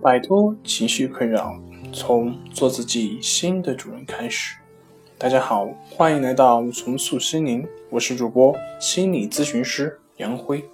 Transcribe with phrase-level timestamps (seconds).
[0.00, 1.60] 摆脱情绪困扰，
[1.92, 4.54] 从做自己新的主人开始。
[5.18, 10.64] 大家好，欢迎来到重塑心灵，我是主播心理咨询师杨辉。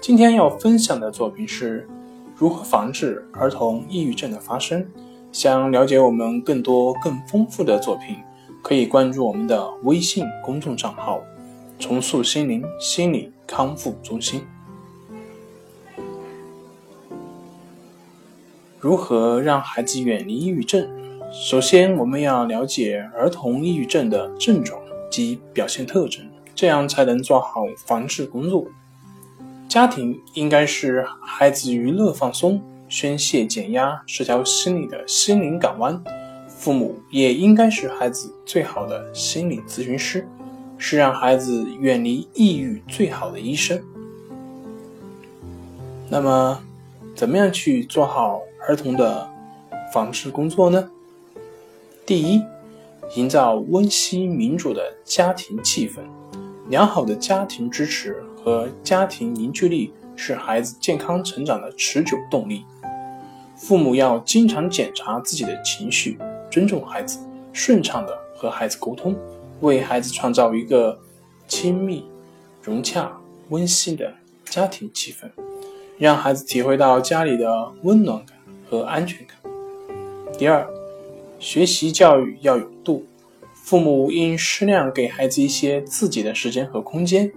[0.00, 1.86] 今天要分享的作品是
[2.34, 4.86] 如何防治儿童抑郁症的发生。
[5.30, 8.16] 想了解我们更多更丰富的作品，
[8.62, 11.22] 可以关注我们的微信公众账号
[11.78, 14.42] “重塑心灵心理康复中心”。
[18.82, 20.84] 如何让孩子远离抑郁症？
[21.32, 28.66] 首先，我们要了解儿童抑郁症的症状及表现特征，这样才能做好防治工作。
[29.68, 36.02] 家庭应该是孩子娱乐放松、宣泄减压、社交心理的心灵港湾，
[36.48, 40.26] 父母也应该是孩子最好的心理咨询师，
[40.76, 43.80] 是让孩子远离抑郁最好的医生。
[46.10, 46.60] 那么，
[47.22, 49.30] 怎么样去做好儿童的
[49.94, 50.90] 防治工作呢？
[52.04, 52.42] 第一，
[53.14, 56.00] 营造温馨民主的家庭气氛。
[56.68, 62.64] 良好的家庭支持和家庭凝聚力是孩子健康成长的持久动力。
[63.54, 66.18] 父母要经常检查自己的情绪，
[66.50, 67.20] 尊重孩子，
[67.52, 69.14] 顺畅的和孩子沟通，
[69.60, 70.98] 为孩子创造一个
[71.46, 72.04] 亲密、
[72.60, 73.16] 融洽、
[73.50, 74.12] 温馨的
[74.46, 75.30] 家庭气氛。
[76.02, 78.36] 让孩子体会到家里的温暖感
[78.68, 79.36] 和安全感。
[80.36, 80.66] 第二，
[81.38, 83.06] 学习教育要有度，
[83.54, 87.30] 父母应适量给孩子一些自己的时间和空间，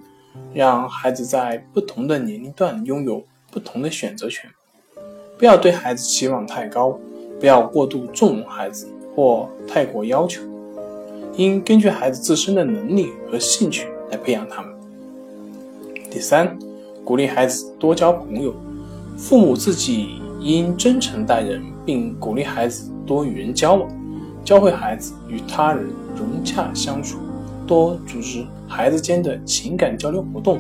[0.52, 4.50] 让孩子在不同的年龄段拥有不同的选择权。
[5.38, 7.00] 不要对孩子期望太高，
[7.40, 10.42] 不要过度纵容孩子或太过要求，
[11.36, 14.74] 应根据孩子自身的能力和兴趣来培养他们。
[16.10, 16.58] 第三。
[17.06, 18.52] 鼓励孩子多交朋友，
[19.16, 23.88] 父母自己应真诚待人，并鼓励孩子多与人交往，
[24.44, 25.88] 教会孩子与他人
[26.18, 27.20] 融洽相处，
[27.68, 30.60] 多组织孩子间的情感交流活动，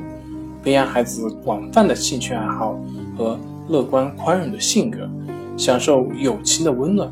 [0.64, 2.80] 培养孩子广泛的兴趣爱好
[3.18, 5.10] 和乐观宽容的性格，
[5.58, 7.12] 享受友情的温暖。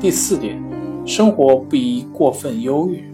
[0.00, 0.60] 第四点，
[1.06, 3.04] 生活不宜过分忧郁。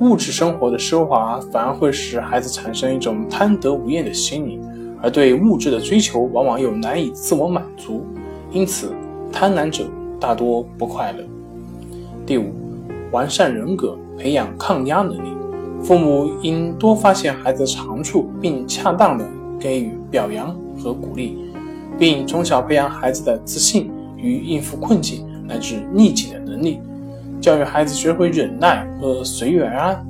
[0.00, 4.60] 物质生活的奢华反而会使孩子产生一种贪得无厌的心理，
[5.00, 8.04] 而对物质的追求往往又难以自我满足，
[8.50, 8.92] 因此
[9.32, 9.84] 贪婪者
[10.18, 11.24] 大多不快乐。
[12.26, 12.52] 第五，
[13.12, 15.28] 完善人格，培养抗压能力。
[15.82, 19.24] 父母应多发现孩子的长处，并恰当的
[19.60, 21.38] 给予表扬和鼓励，
[21.98, 26.80] 并从小培养孩子的自信与应付困境乃至逆境的能力。
[27.44, 30.06] 教育孩子学会忍耐和随遇而安，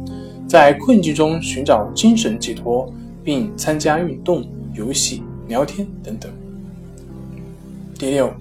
[0.47, 2.89] 在困境中寻找精神寄托，
[3.25, 6.31] 并参加运动、游戏、聊天等等。
[7.99, 8.33] 第六，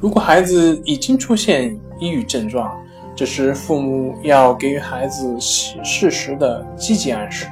[0.00, 2.76] 如果孩子已经出现抑郁症状，
[3.14, 7.46] 这时父母要给予孩子适时的积极暗示，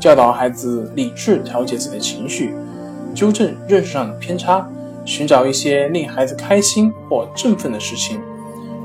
[0.00, 2.54] 教导孩子理智调节自己的情绪，
[3.14, 4.66] 纠正认识上的偏差，
[5.04, 8.18] 寻找一些令孩子开心或振奋的事情。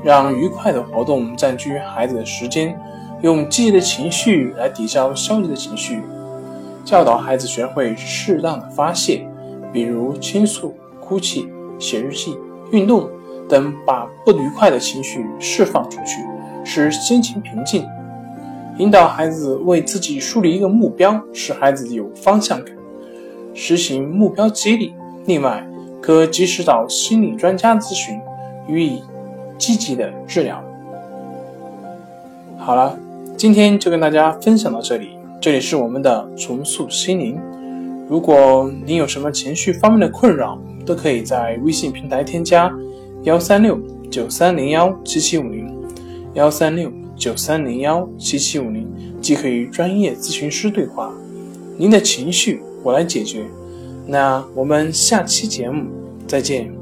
[0.02, 2.78] 让愉快的活动占据孩子的时间，
[3.22, 6.02] 用积极的情绪来抵消消极的情绪，
[6.84, 9.26] 教导孩子学会适当的发泄，
[9.72, 11.46] 比如倾诉、哭泣、
[11.78, 12.36] 写日记、
[12.70, 13.08] 运动
[13.48, 16.22] 等，把不愉快的情绪释放出去，
[16.64, 17.86] 使心情平静。
[18.78, 22.74] 引导孩子为自己树立一个目标，使孩子有方向感，
[23.52, 24.94] 实行目标激励。
[25.26, 25.62] 另外，
[26.00, 28.18] 可及时找心理专家咨询，
[28.66, 29.02] 予以。
[29.60, 30.64] 积极的治疗。
[32.58, 32.98] 好了，
[33.36, 35.10] 今天就跟大家分享到这里。
[35.40, 37.38] 这里是我们的重塑心灵。
[38.08, 42.72] 如果您有什么情绪方面的困扰，都可以在微信平台添加
[43.22, 43.78] 幺三六
[44.10, 45.72] 九三零幺七七五零
[46.34, 48.86] 幺三六九三零幺七七五零，
[49.20, 51.12] 即可与专业咨询师对话。
[51.76, 53.44] 您的情绪我来解决。
[54.06, 55.86] 那我们下期节目
[56.26, 56.79] 再见。